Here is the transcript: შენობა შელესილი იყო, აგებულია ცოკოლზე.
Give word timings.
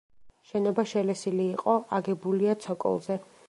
შენობა 0.51 0.85
შელესილი 0.93 1.45
იყო, 1.57 1.77
აგებულია 2.01 2.57
ცოკოლზე. 2.67 3.23